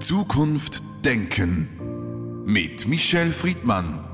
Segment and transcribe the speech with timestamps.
[0.00, 4.05] Zukunft denken mit Michel Friedmann.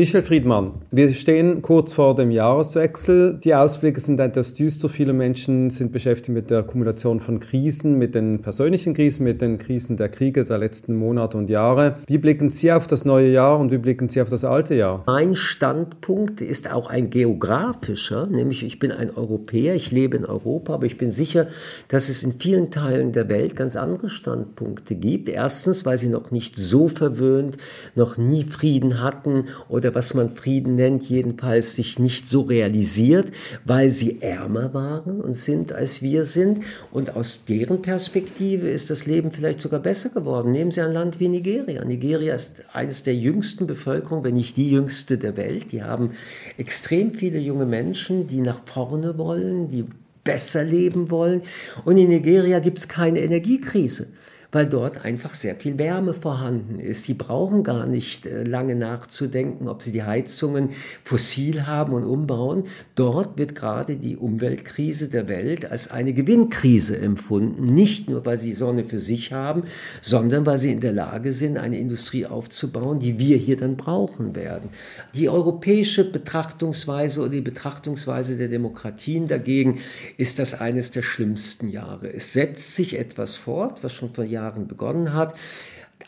[0.00, 3.38] Michel Friedmann, wir stehen kurz vor dem Jahreswechsel.
[3.44, 4.88] Die Ausblicke sind etwas düster.
[4.88, 9.58] Viele Menschen sind beschäftigt mit der Kumulation von Krisen, mit den persönlichen Krisen, mit den
[9.58, 11.96] Krisen der Kriege der letzten Monate und Jahre.
[12.06, 15.02] Wie blicken Sie auf das neue Jahr und wie blicken Sie auf das alte Jahr?
[15.06, 20.72] Mein Standpunkt ist auch ein geografischer, nämlich ich bin ein Europäer, ich lebe in Europa,
[20.72, 21.46] aber ich bin sicher,
[21.88, 25.28] dass es in vielen Teilen der Welt ganz andere Standpunkte gibt.
[25.28, 27.58] Erstens, weil sie noch nicht so verwöhnt,
[27.94, 33.32] noch nie Frieden hatten oder oder was man Frieden nennt, jedenfalls sich nicht so realisiert,
[33.64, 36.60] weil sie ärmer waren und sind, als wir sind.
[36.92, 40.52] Und aus deren Perspektive ist das Leben vielleicht sogar besser geworden.
[40.52, 41.84] Nehmen Sie ein Land wie Nigeria.
[41.84, 45.72] Nigeria ist eines der jüngsten Bevölkerungen, wenn nicht die jüngste der Welt.
[45.72, 46.10] Die haben
[46.56, 49.86] extrem viele junge Menschen, die nach vorne wollen, die
[50.22, 51.42] besser leben wollen.
[51.84, 54.08] Und in Nigeria gibt es keine Energiekrise
[54.52, 57.04] weil dort einfach sehr viel Wärme vorhanden ist.
[57.04, 60.70] Sie brauchen gar nicht äh, lange nachzudenken, ob sie die Heizungen
[61.04, 62.64] fossil haben und umbauen.
[62.94, 68.52] Dort wird gerade die Umweltkrise der Welt als eine Gewinnkrise empfunden, nicht nur weil sie
[68.52, 69.62] Sonne für sich haben,
[70.02, 74.34] sondern weil sie in der Lage sind, eine Industrie aufzubauen, die wir hier dann brauchen
[74.34, 74.70] werden.
[75.14, 79.78] Die europäische Betrachtungsweise oder die Betrachtungsweise der Demokratien dagegen
[80.16, 82.12] ist das eines der schlimmsten Jahre.
[82.12, 85.34] Es setzt sich etwas fort, was schon vor Jahren Jahren begonnen hat.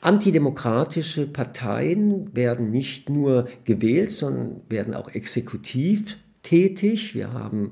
[0.00, 7.14] Antidemokratische Parteien werden nicht nur gewählt, sondern werden auch exekutiv tätig.
[7.14, 7.70] Wir haben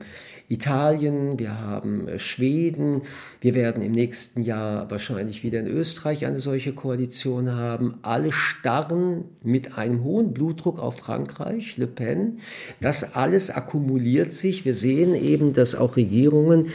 [0.49, 3.03] Italien, wir haben äh, Schweden,
[3.41, 7.99] wir werden im nächsten Jahr wahrscheinlich wieder in Österreich eine solche Koalition haben.
[8.03, 12.39] Alle starren mit einem hohen Blutdruck auf Frankreich, Le Pen.
[12.81, 14.65] Das alles akkumuliert sich.
[14.65, 16.69] Wir sehen eben, dass auch Regierungen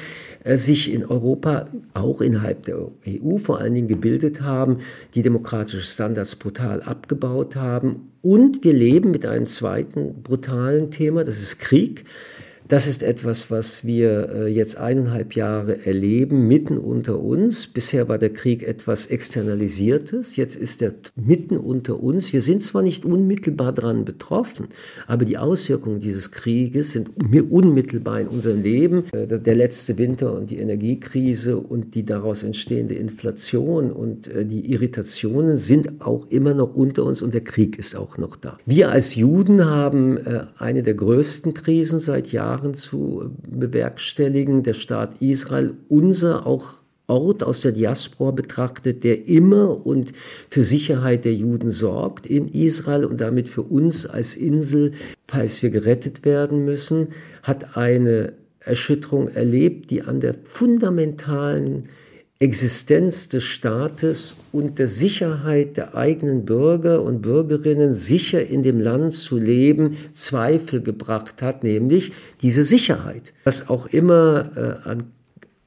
[0.54, 4.78] sich in Europa, auch innerhalb der EU vor allen Dingen gebildet haben,
[5.16, 8.12] die demokratische Standards brutal abgebaut haben.
[8.22, 12.06] Und wir leben mit einem zweiten brutalen Thema, das ist Krieg.
[12.68, 17.68] Das ist etwas, was wir äh, jetzt eineinhalb Jahre erleben, mitten unter uns.
[17.68, 22.34] Bisher war der Krieg etwas Externalisiertes, jetzt ist er mitten unter uns.
[22.34, 24.70] Wir sind zwar nicht unmittelbar daran betroffen,
[25.06, 27.12] aber die Auswirkungen dieses Krieges sind
[27.52, 29.04] unmittelbar in unserem Leben.
[29.12, 34.72] Äh, der letzte Winter und die Energiekrise und die daraus entstehende Inflation und äh, die
[34.72, 38.58] Irritationen sind auch immer noch unter uns und der Krieg ist auch noch da.
[38.66, 40.18] Wir als Juden haben
[40.58, 44.64] eine der größten Krisen seit Jahren Jahren zu bewerkstelligen.
[44.64, 46.76] Der Staat Israel, unser auch
[47.08, 50.12] Ort aus der Diaspora betrachtet, der immer und
[50.50, 54.94] für Sicherheit der Juden sorgt in Israel und damit für uns als Insel,
[55.28, 57.10] falls wir gerettet werden müssen,
[57.44, 61.90] hat eine Erschütterung erlebt, die an der fundamentalen
[62.40, 69.14] Existenz des Staates und der Sicherheit der eigenen Bürger und Bürgerinnen sicher in dem Land
[69.14, 73.34] zu leben Zweifel gebracht hat, nämlich diese Sicherheit.
[73.46, 75.04] Was auch immer äh, an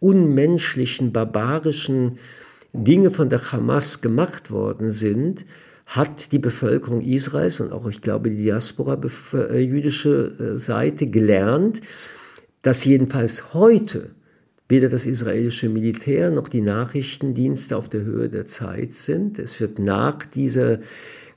[0.01, 2.19] unmenschlichen, barbarischen
[2.75, 5.47] Dinge von der Hamas gemacht worden sind,
[5.87, 9.01] hat die Bevölkerung Israels und auch, ich glaube, die Diaspora
[9.33, 11.81] äh, jüdische äh, Seite gelernt,
[12.61, 14.11] dass jedenfalls heute
[14.69, 19.39] weder das israelische Militär noch die Nachrichtendienste auf der Höhe der Zeit sind.
[19.39, 20.81] Es wird nach dieser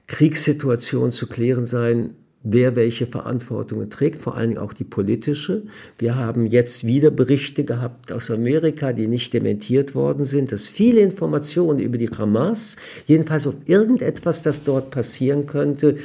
[0.07, 5.63] Kriegssituation zu klären sein, wer welche Verantwortung trägt, vor allen Dingen auch die politische.
[5.97, 11.01] Wir haben jetzt wieder Berichte gehabt aus Amerika, die nicht dementiert worden sind, dass viele
[11.01, 15.95] Informationen über die Hamas, jedenfalls auf irgendetwas, das dort passieren könnte,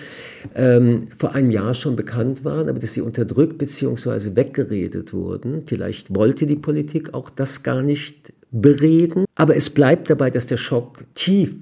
[0.55, 4.37] ähm, vor einem Jahr schon bekannt waren, aber dass sie unterdrückt bzw.
[4.37, 5.63] weggeredet wurden.
[5.67, 10.57] Vielleicht wollte die Politik auch das gar nicht bereden, aber es bleibt dabei, dass der
[10.57, 11.55] Schock tief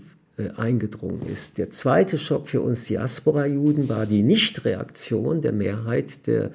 [0.57, 1.59] eingedrungen ist.
[1.59, 6.51] Der zweite Schock für uns Diaspora-Juden war die Nichtreaktion der Mehrheit der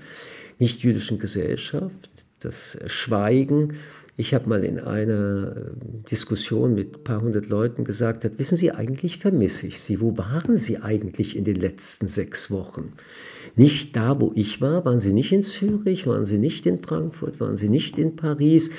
[0.59, 3.73] nichtjüdischen Gesellschaft, das Schweigen.
[4.17, 8.57] Ich habe mal in einer äh, Diskussion mit ein paar hundert Leuten gesagt, hat, wissen
[8.57, 10.01] Sie, eigentlich vermisse ich Sie.
[10.01, 12.91] Wo waren Sie eigentlich in den letzten sechs Wochen?
[13.55, 17.39] Nicht da, wo ich war, waren Sie nicht in Zürich, waren Sie nicht in Frankfurt,
[17.39, 18.71] waren Sie nicht in Paris,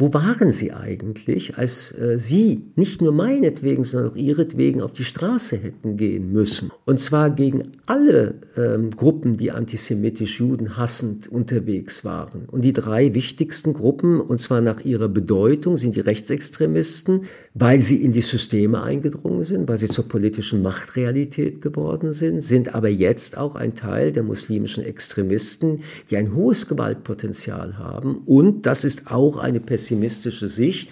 [0.00, 5.04] wo waren sie eigentlich, als äh, sie nicht nur meinetwegen, sondern auch ihretwegen auf die
[5.04, 6.70] Straße hätten gehen müssen?
[6.84, 12.44] Und zwar gegen alle ähm, Gruppen, die antisemitisch judenhassend unterwegs waren.
[12.46, 17.22] Und die drei wichtigsten Gruppen, und zwar nach ihrer Bedeutung, sind die Rechtsextremisten,
[17.54, 22.72] weil sie in die Systeme eingedrungen sind, weil sie zur politischen Machtrealität geworden sind, sind
[22.72, 28.18] aber jetzt auch ein Teil der muslimischen Extremisten, die ein hohes Gewaltpotenzial haben.
[28.26, 30.90] Und das ist auch eine pessimistische Sicht,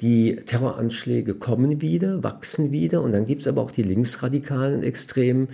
[0.00, 5.48] Die Terroranschläge kommen wieder, wachsen wieder und dann gibt es aber auch die linksradikalen Extremen,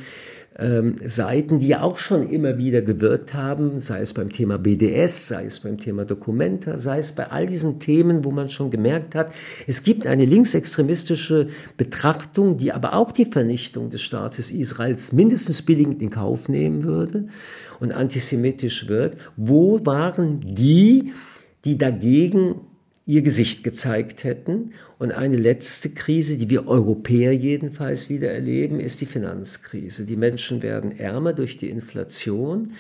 [0.59, 5.29] ähm, Seiten, die ja auch schon immer wieder gewirkt haben, sei es beim Thema BDS,
[5.29, 9.15] sei es beim Thema Documenta, sei es bei all diesen Themen, wo man schon gemerkt
[9.15, 9.33] hat,
[9.67, 11.49] es gibt eine linksextremistische
[11.79, 17.29] Betrachtung, die aber auch die Vernichtung des Staates Israels mindestens billigend in Kauf nehmen würde
[17.81, 19.17] und antisemitisch wird.
[19.37, 21.15] Wo waren die,
[21.65, 22.57] die dagegen
[23.07, 24.73] ihr Gesicht gezeigt hätten.
[24.99, 30.07] Und eine letzte Krise, die wir Europäer jedenfalls wieder erleben, ist die Finanzkrise.
[30.07, 32.73] Die Menschen werden ärmer durch die Inflation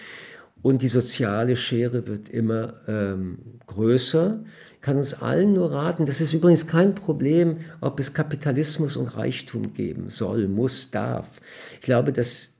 [0.64, 3.36] und die soziale Schere wird immer ähm,
[3.66, 4.42] größer.
[4.76, 9.14] Ich kann uns allen nur raten, das ist übrigens kein Problem, ob es Kapitalismus und
[9.18, 11.42] Reichtum geben soll, muss, darf.
[11.74, 12.52] Ich glaube, dass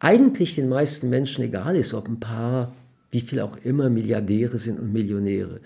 [0.00, 2.74] eigentlich den meisten Menschen egal ist, ob ein paar,
[3.10, 5.60] wie viel auch immer, Milliardäre sind und Millionäre.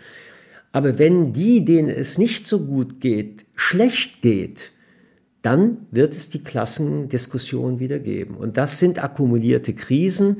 [0.74, 4.72] Aber wenn die, denen es nicht so gut geht, schlecht geht,
[5.40, 8.34] dann wird es die Klassendiskussion wieder geben.
[8.34, 10.38] Und das sind akkumulierte Krisen.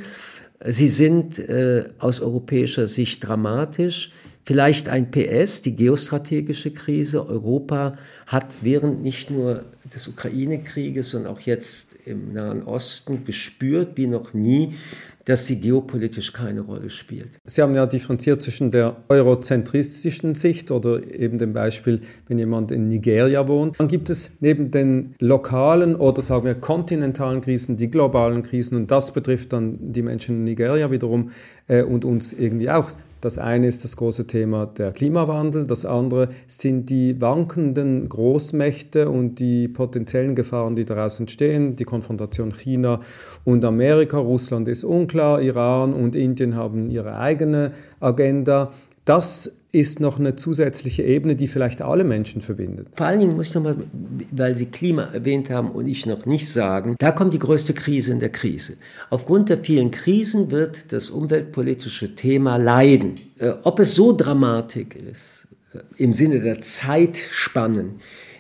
[0.67, 4.11] Sie sind äh, aus europäischer Sicht dramatisch.
[4.47, 7.27] Vielleicht ein PS, die geostrategische Krise.
[7.27, 7.95] Europa
[8.27, 14.35] hat während nicht nur des Ukraine-Krieges, sondern auch jetzt im Nahen Osten gespürt wie noch
[14.35, 14.75] nie,
[15.25, 17.31] dass sie geopolitisch keine Rolle spielt.
[17.47, 22.89] Sie haben ja differenziert zwischen der eurozentristischen Sicht oder eben dem Beispiel, wenn jemand in
[22.89, 23.81] Nigeria wohnt.
[23.81, 28.91] Dann gibt es neben den lokalen oder sagen wir kontinentalen Krisen die globalen Krisen und
[28.91, 31.31] das betrifft dann die Menschen in Nigeria wiederum
[31.69, 32.91] äh, und uns irgendwie auch.
[33.25, 39.37] Das eine ist das große Thema der Klimawandel, das andere sind die wankenden Großmächte und
[39.37, 43.01] die potenziellen Gefahren, die daraus entstehen, die Konfrontation China
[43.45, 44.19] und Amerika.
[44.19, 48.73] Russland ist unklar, Iran und Indien haben ihre eigene Agenda.
[49.07, 52.89] Das ist noch eine zusätzliche Ebene, die vielleicht alle Menschen verbindet.
[52.95, 53.77] Vor allen Dingen muss ich nochmal,
[54.31, 58.13] weil Sie Klima erwähnt haben und ich noch nicht sagen, da kommt die größte Krise
[58.13, 58.75] in der Krise.
[59.11, 63.15] Aufgrund der vielen Krisen wird das umweltpolitische Thema leiden.
[63.39, 67.97] Äh, ob es so dramatisch ist, äh, im Sinne der Zeitspannen,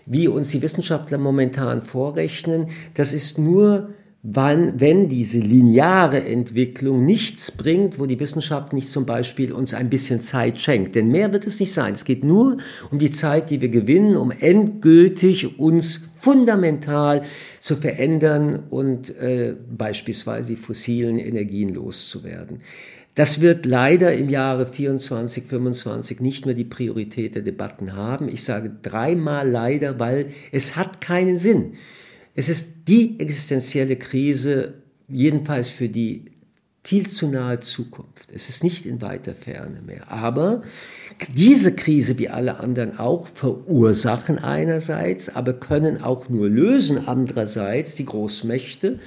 [0.06, 3.88] wie uns die Wissenschaftler momentan vorrechnen, das ist nur
[4.26, 9.90] wann, wenn diese lineare Entwicklung nichts bringt, wo die Wissenschaft nicht zum Beispiel uns ein
[9.90, 10.94] bisschen Zeit schenkt.
[10.94, 11.92] Denn mehr wird es nicht sein.
[11.92, 12.56] Es geht nur
[12.90, 17.22] um die Zeit, die wir gewinnen, um endgültig uns fundamental
[17.60, 22.62] zu verändern und äh, beispielsweise die fossilen Energien loszuwerden.
[23.14, 28.30] Das wird leider im Jahre 24, 25 nicht mehr die Priorität der Debatten haben.
[28.30, 31.74] Ich sage dreimal leider, weil es hat keinen Sinn.
[32.34, 34.75] Es ist die existenzielle Krise,
[35.08, 36.25] jedenfalls für die
[36.82, 38.31] viel zu nahe Zukunft.
[38.32, 40.12] Es ist nicht in weiter Ferne mehr.
[40.12, 40.62] Aber
[41.34, 48.04] diese Krise, wie alle anderen auch, verursachen einerseits, aber können auch nur lösen andererseits die
[48.04, 48.98] Großmächte,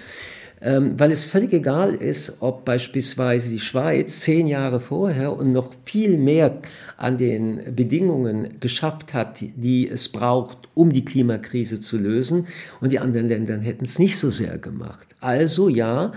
[0.60, 6.18] weil es völlig egal ist, ob beispielsweise die Schweiz zehn Jahre vorher und noch viel
[6.18, 6.58] mehr
[6.98, 12.48] an den Bedingungen geschafft hat, die es braucht, um die Klimakrise zu lösen,
[12.82, 15.08] und die anderen Länder hätten es nicht so sehr gemacht.
[15.20, 16.12] Also ja,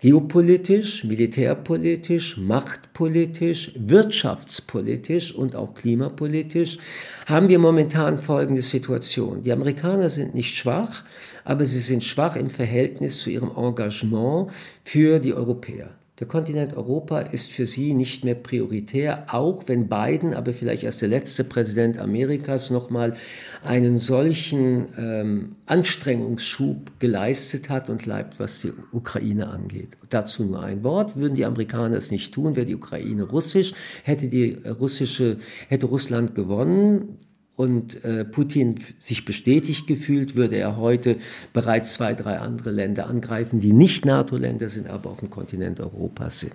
[0.00, 6.78] geopolitisch, militärpolitisch, machtpolitisch, wirtschaftspolitisch und auch klimapolitisch
[7.26, 9.42] haben wir momentan folgende Situation.
[9.42, 11.04] Die Amerikaner sind nicht schwach,
[11.44, 14.50] aber sie sind schwach im Verhältnis zu ihrem Engagement
[14.84, 15.99] für die Europäer.
[16.20, 20.98] Der Kontinent Europa ist für sie nicht mehr prioritär, auch wenn Biden, aber vielleicht als
[20.98, 23.16] der letzte Präsident Amerikas, nochmal
[23.64, 29.96] einen solchen ähm, Anstrengungsschub geleistet hat und bleibt, was die Ukraine angeht.
[30.10, 31.16] Dazu nur ein Wort.
[31.16, 33.72] Würden die Amerikaner es nicht tun, wäre die Ukraine russisch,
[34.04, 37.16] hätte die russische, hätte Russland gewonnen,
[37.60, 41.18] und äh, Putin sich bestätigt gefühlt, würde er heute
[41.52, 46.30] bereits zwei, drei andere Länder angreifen, die nicht NATO-Länder sind, aber auf dem Kontinent Europa
[46.30, 46.54] sind.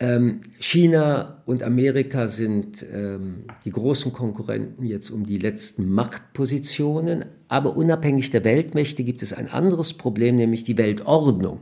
[0.00, 7.76] Ähm, China und Amerika sind ähm, die großen Konkurrenten jetzt um die letzten Machtpositionen, aber
[7.76, 11.60] unabhängig der Weltmächte gibt es ein anderes Problem, nämlich die Weltordnung.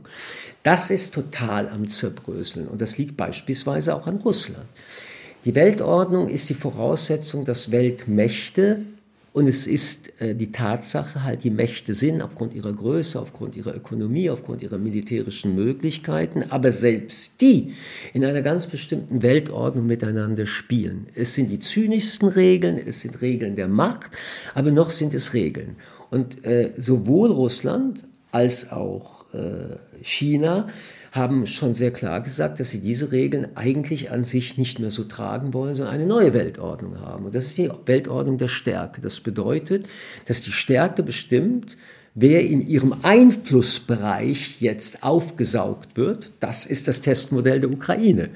[0.63, 4.65] Das ist total am Zerbröseln und das liegt beispielsweise auch an Russland.
[5.43, 8.81] Die Weltordnung ist die Voraussetzung, dass Weltmächte
[9.33, 13.73] und es ist äh, die Tatsache, halt die Mächte sind aufgrund ihrer Größe, aufgrund ihrer
[13.73, 17.73] Ökonomie, aufgrund ihrer militärischen Möglichkeiten, aber selbst die
[18.13, 21.07] in einer ganz bestimmten Weltordnung miteinander spielen.
[21.15, 24.11] Es sind die zynischsten Regeln, es sind Regeln der Macht,
[24.53, 25.77] aber noch sind es Regeln.
[26.09, 30.67] Und äh, sowohl Russland als auch äh, China
[31.11, 35.03] haben schon sehr klar gesagt, dass sie diese Regeln eigentlich an sich nicht mehr so
[35.03, 37.25] tragen wollen, sondern eine neue Weltordnung haben.
[37.25, 39.01] Und das ist die Weltordnung der Stärke.
[39.01, 39.85] Das bedeutet,
[40.25, 41.75] dass die Stärke bestimmt,
[42.15, 46.31] wer in ihrem Einflussbereich jetzt aufgesaugt wird.
[46.39, 48.29] Das ist das Testmodell der Ukraine.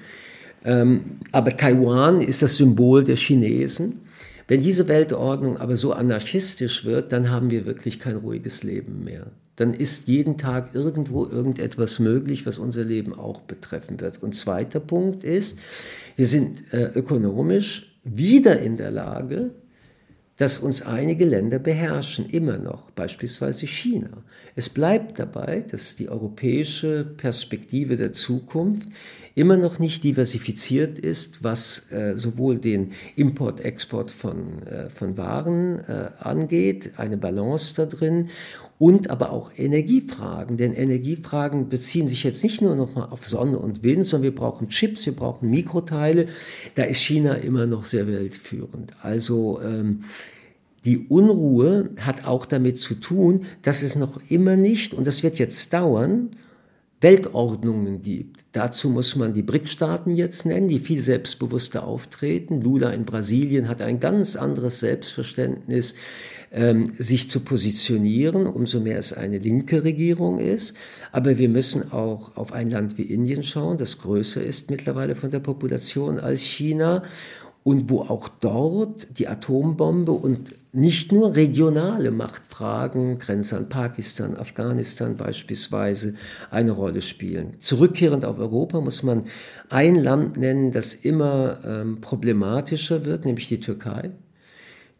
[0.65, 4.01] Ähm, aber Taiwan ist das Symbol der Chinesen.
[4.47, 9.27] Wenn diese Weltordnung aber so anarchistisch wird, dann haben wir wirklich kein ruhiges Leben mehr.
[9.55, 14.21] Dann ist jeden Tag irgendwo irgendetwas möglich, was unser Leben auch betreffen wird.
[14.21, 15.59] Und zweiter Punkt ist,
[16.15, 19.51] wir sind äh, ökonomisch wieder in der Lage,
[20.37, 24.09] dass uns einige Länder beherrschen, immer noch, beispielsweise China.
[24.55, 28.89] Es bleibt dabei, dass die europäische Perspektive der Zukunft
[29.33, 36.09] immer noch nicht diversifiziert ist, was äh, sowohl den Import-Export von, äh, von Waren äh,
[36.19, 38.29] angeht, eine Balance da drin,
[38.77, 40.57] und aber auch Energiefragen.
[40.57, 44.35] Denn Energiefragen beziehen sich jetzt nicht nur noch mal auf Sonne und Wind, sondern wir
[44.35, 46.27] brauchen Chips, wir brauchen Mikroteile.
[46.75, 48.91] Da ist China immer noch sehr weltführend.
[49.01, 50.03] Also ähm,
[50.83, 55.39] die Unruhe hat auch damit zu tun, dass es noch immer nicht, und das wird
[55.39, 56.31] jetzt dauern,
[57.05, 58.45] Weltordnungen gibt.
[58.51, 62.61] Dazu muss man die BRIC-Staaten jetzt nennen, die viel selbstbewusster auftreten.
[62.61, 65.93] Lula in Brasilien hat ein ganz anderes Selbstverständnis,
[66.51, 70.75] ähm, sich zu positionieren, umso mehr es eine linke Regierung ist.
[71.11, 75.29] Aber wir müssen auch auf ein Land wie Indien schauen, das größer ist mittlerweile von
[75.29, 77.03] der Population als China
[77.65, 85.17] und wo auch dort die Atombombe und nicht nur regionale Machtfragen, Grenze an Pakistan, Afghanistan
[85.17, 86.13] beispielsweise,
[86.51, 87.55] eine Rolle spielen.
[87.59, 89.23] Zurückkehrend auf Europa muss man
[89.69, 94.11] ein Land nennen, das immer ähm, problematischer wird, nämlich die Türkei,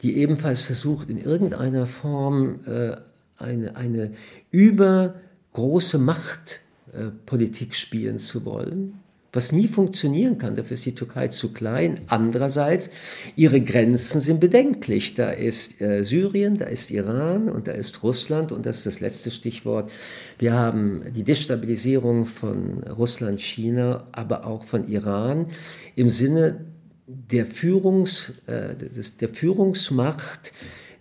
[0.01, 2.95] die ebenfalls versucht, in irgendeiner Form äh,
[3.37, 4.11] eine, eine
[4.49, 9.04] übergroße Machtpolitik äh, spielen zu wollen
[9.35, 10.55] was nie funktionieren kann.
[10.55, 11.99] Dafür ist die Türkei zu klein.
[12.07, 12.89] Andererseits,
[13.35, 15.13] ihre Grenzen sind bedenklich.
[15.13, 18.99] Da ist äh, Syrien, da ist Iran und da ist Russland und das ist das
[19.01, 19.91] letzte Stichwort.
[20.39, 25.47] Wir haben die Destabilisierung von Russland, China, aber auch von Iran
[25.95, 26.65] im Sinne
[27.07, 30.53] der, Führungs, äh, des, der Führungsmacht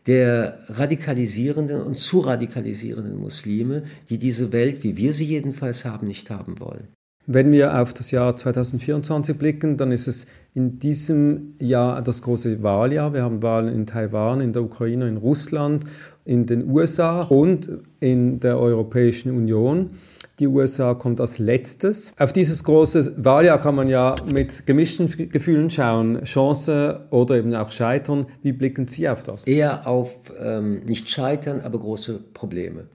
[0.06, 6.30] der radikalisierenden und zu radikalisierenden Muslime, die diese Welt, wie wir sie jedenfalls haben, nicht
[6.30, 6.88] haben wollen.
[7.26, 12.62] Wenn wir auf das Jahr 2024 blicken, dann ist es in diesem Jahr das große
[12.62, 13.14] Wahljahr.
[13.14, 15.84] Wir haben Wahlen in Taiwan, in der Ukraine, in Russland,
[16.26, 19.90] in den USA und in der Europäischen Union.
[20.38, 22.12] Die USA kommt als letztes.
[22.18, 26.24] Auf dieses große Wahljahr kann man ja mit gemischten Gefühlen schauen.
[26.24, 28.26] Chance oder eben auch Scheitern.
[28.42, 29.46] Wie blicken Sie auf das?
[29.46, 32.86] Eher auf ähm, nicht Scheitern, aber große Probleme.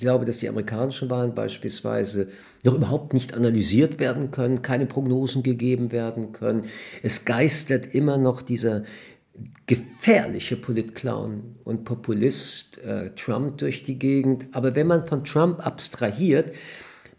[0.00, 2.28] Ich glaube, dass die amerikanischen Wahlen beispielsweise
[2.64, 6.64] noch überhaupt nicht analysiert werden können, keine Prognosen gegeben werden können.
[7.02, 8.84] Es geistert immer noch dieser
[9.66, 14.46] gefährliche Politclown und Populist äh, Trump durch die Gegend.
[14.52, 16.50] Aber wenn man von Trump abstrahiert,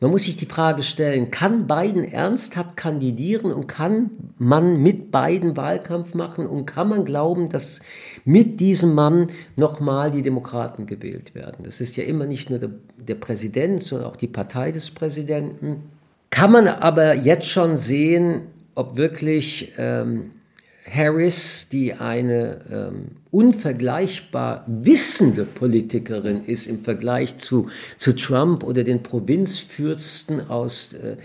[0.01, 5.55] man muss sich die Frage stellen, kann Biden ernsthaft kandidieren und kann man mit Biden
[5.55, 7.81] Wahlkampf machen und kann man glauben, dass
[8.25, 11.63] mit diesem Mann nochmal die Demokraten gewählt werden?
[11.63, 15.83] Das ist ja immer nicht nur der, der Präsident, sondern auch die Partei des Präsidenten.
[16.31, 20.31] Kann man aber jetzt schon sehen, ob wirklich ähm,
[20.89, 29.03] Harris, die eine ähm, unvergleichbar wissende Politikerin ist im Vergleich zu, zu Trump oder den
[29.03, 31.17] Provinzfürsten aus, äh,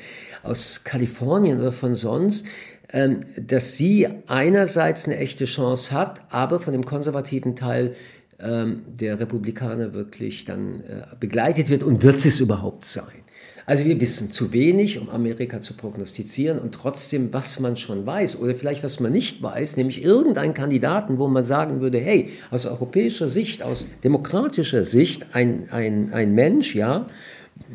[0.42, 2.46] aus Kalifornien oder von sonst,
[2.92, 7.94] ähm, dass sie einerseits eine echte Chance hat, aber von dem konservativen Teil
[8.38, 13.25] ähm, der Republikaner wirklich dann äh, begleitet wird und wird sie es überhaupt sein.
[13.66, 18.38] Also wir wissen zu wenig, um Amerika zu prognostizieren und trotzdem, was man schon weiß
[18.38, 22.64] oder vielleicht was man nicht weiß, nämlich irgendeinen Kandidaten, wo man sagen würde, hey, aus
[22.64, 27.08] europäischer Sicht, aus demokratischer Sicht, ein, ein, ein Mensch, ja,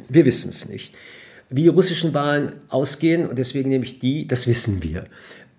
[0.07, 0.95] wir wissen es nicht.
[1.49, 5.03] Wie die russischen Wahlen ausgehen, und deswegen nehme ich die, das wissen wir.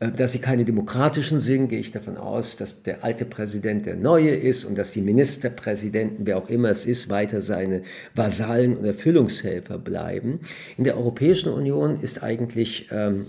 [0.03, 3.97] Äh, dass sie keine demokratischen sind, gehe ich davon aus, dass der alte Präsident der
[3.97, 7.83] neue ist und dass die Ministerpräsidenten, wer auch immer es ist, weiter seine
[8.15, 10.41] Vasallen und Erfüllungshelfer bleiben.
[10.77, 13.27] In der Europäischen Union ist eigentlich ähm,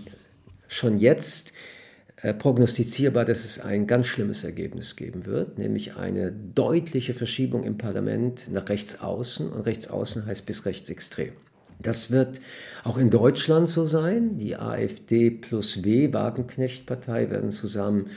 [0.67, 1.53] schon jetzt
[2.17, 7.77] äh, prognostizierbar, dass es ein ganz schlimmes Ergebnis geben wird, nämlich eine deutliche Verschiebung im
[7.77, 11.33] Parlament nach rechts außen und rechts außen heißt bis rechtsextrem.
[11.81, 12.41] Das wird
[12.83, 14.37] auch in Deutschland so sein.
[14.37, 18.07] Die AfD plus W, Wagenknecht-Partei, werden zusammen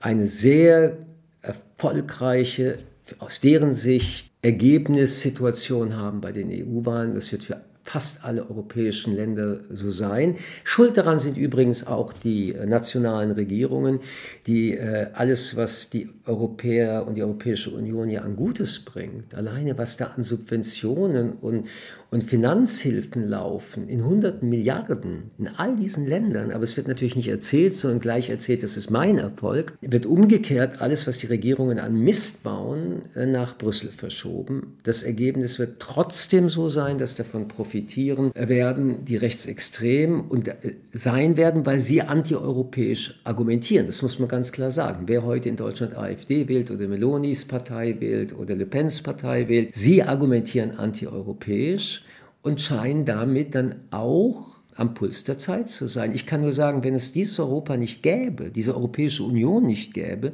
[0.00, 0.98] eine sehr
[1.42, 2.78] erfolgreiche,
[3.18, 7.14] aus deren Sicht Ergebnissituation haben bei den EU-Wahlen.
[7.14, 10.36] Das wird für fast alle europäischen Länder so sein.
[10.64, 14.00] Schuld daran sind übrigens auch die äh, nationalen Regierungen,
[14.46, 19.76] die äh, alles, was die Europäer und die Europäische Union ja an Gutes bringt, alleine
[19.76, 21.66] was da an Subventionen und,
[22.10, 27.28] und Finanzhilfen laufen, in hunderten Milliarden in all diesen Ländern, aber es wird natürlich nicht
[27.28, 31.98] erzählt, sondern gleich erzählt, das ist mein Erfolg, wird umgekehrt alles, was die Regierungen an
[31.98, 34.78] Mist bauen, äh, nach Brüssel verschoben.
[34.84, 41.38] Das Ergebnis wird trotzdem so sein, dass davon profitieren werden die Rechtsextremen und äh, sein
[41.38, 43.86] werden, weil sie antieuropäisch argumentieren.
[43.86, 45.04] Das muss man ganz klar sagen.
[45.06, 49.74] Wer heute in Deutschland AfD wählt oder Melonis Partei wählt oder Le Pens Partei wählt,
[49.74, 52.04] sie argumentieren antieuropäisch
[52.42, 56.12] und scheinen damit dann auch am Puls der Zeit zu sein.
[56.12, 60.32] Ich kann nur sagen, wenn es dieses Europa nicht gäbe, diese Europäische Union nicht gäbe,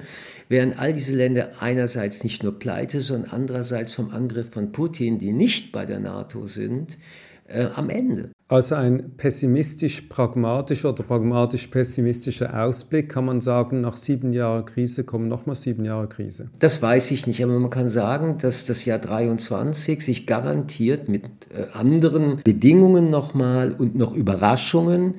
[0.48, 5.32] wären all diese Länder einerseits nicht nur pleite, sondern andererseits vom Angriff von Putin, die
[5.32, 6.98] nicht bei der NATO sind,
[7.46, 8.30] äh, am Ende.
[8.50, 15.54] Also ein pessimistisch-pragmatischer oder pragmatisch-pessimistischer Ausblick kann man sagen, nach sieben Jahren Krise kommen nochmal
[15.54, 16.48] sieben Jahre Krise.
[16.58, 21.24] Das weiß ich nicht, aber man kann sagen, dass das Jahr 23 sich garantiert mit
[21.52, 25.16] äh, anderen Bedingungen nochmal und noch Überraschungen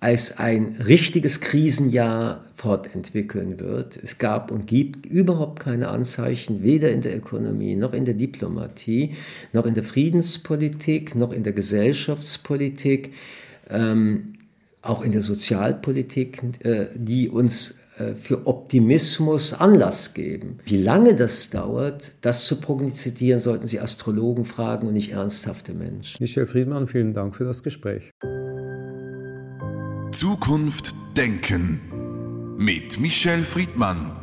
[0.00, 3.98] als ein richtiges Krisenjahr fortentwickeln wird.
[4.02, 9.14] Es gab und gibt überhaupt keine Anzeichen, weder in der Ökonomie noch in der Diplomatie,
[9.52, 13.12] noch in der Friedenspolitik, noch in der Gesellschaftspolitik,
[13.70, 14.34] ähm,
[14.82, 20.60] auch in der Sozialpolitik, äh, die uns äh, für Optimismus Anlass geben.
[20.64, 26.22] Wie lange das dauert, das zu prognostizieren, sollten Sie Astrologen fragen und nicht ernsthafte Menschen.
[26.22, 28.12] Michel Friedmann, vielen Dank für das Gespräch.
[30.18, 34.17] Zukunft denken mit Michel Friedmann.